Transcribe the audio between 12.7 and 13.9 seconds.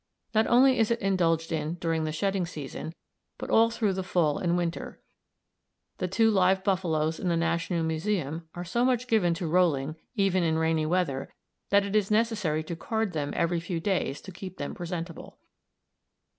card them every few